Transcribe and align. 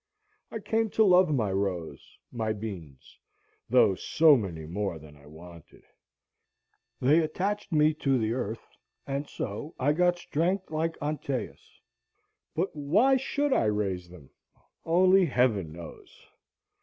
I 0.49 0.57
came 0.57 0.89
to 0.97 1.03
love 1.03 1.29
my 1.31 1.51
rows, 1.51 2.17
my 2.31 2.53
beans, 2.53 3.19
though 3.69 3.93
so 3.93 4.35
many 4.35 4.65
more 4.65 4.97
than 4.97 5.15
I 5.15 5.27
wanted. 5.27 5.83
They 6.99 7.19
attached 7.19 7.71
me 7.71 7.93
to 7.93 8.17
the 8.17 8.33
earth, 8.33 8.65
and 9.05 9.29
so 9.29 9.75
I 9.77 9.93
got 9.93 10.17
strength 10.17 10.71
like 10.71 10.97
Antæus. 11.03 11.61
But 12.55 12.75
why 12.75 13.15
should 13.17 13.53
I 13.53 13.65
raise 13.65 14.09
them? 14.09 14.31
Only 14.85 15.23
Heaven 15.25 15.71
knows. 15.71 16.09